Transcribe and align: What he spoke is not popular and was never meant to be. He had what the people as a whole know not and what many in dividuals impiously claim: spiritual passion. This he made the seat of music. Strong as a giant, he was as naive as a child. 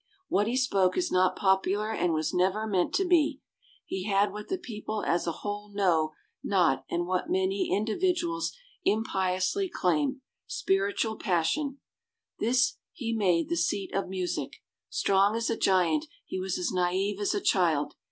What 0.29 0.47
he 0.47 0.57
spoke 0.57 0.97
is 0.97 1.11
not 1.11 1.35
popular 1.35 1.91
and 1.93 2.11
was 2.11 2.33
never 2.33 2.65
meant 2.65 2.91
to 2.95 3.05
be. 3.05 3.39
He 3.85 4.05
had 4.05 4.31
what 4.33 4.47
the 4.47 4.57
people 4.57 5.03
as 5.05 5.27
a 5.27 5.31
whole 5.45 5.69
know 5.71 6.13
not 6.43 6.85
and 6.89 7.05
what 7.05 7.29
many 7.29 7.71
in 7.71 7.85
dividuals 7.85 8.51
impiously 8.83 9.69
claim: 9.69 10.21
spiritual 10.47 11.17
passion. 11.19 11.81
This 12.39 12.77
he 12.91 13.13
made 13.13 13.47
the 13.49 13.55
seat 13.55 13.93
of 13.93 14.09
music. 14.09 14.63
Strong 14.89 15.35
as 15.35 15.51
a 15.51 15.55
giant, 15.55 16.05
he 16.25 16.39
was 16.39 16.57
as 16.57 16.71
naive 16.71 17.19
as 17.19 17.35
a 17.35 17.39
child. 17.39 17.93